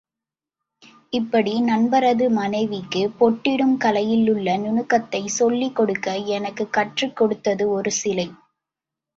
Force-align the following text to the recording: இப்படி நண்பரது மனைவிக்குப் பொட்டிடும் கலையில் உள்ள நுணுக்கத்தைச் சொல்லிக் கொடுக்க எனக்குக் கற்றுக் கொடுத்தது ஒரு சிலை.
இப்படி 1.09 1.61
நண்பரது 1.61 2.29
மனைவிக்குப் 2.29 3.13
பொட்டிடும் 3.19 3.77
கலையில் 3.77 4.29
உள்ள 4.29 4.57
நுணுக்கத்தைச் 4.57 5.35
சொல்லிக் 5.37 5.75
கொடுக்க 5.75 6.17
எனக்குக் 6.17 6.73
கற்றுக் 6.73 7.15
கொடுத்தது 7.15 7.69
ஒரு 7.69 7.91
சிலை. 7.91 8.27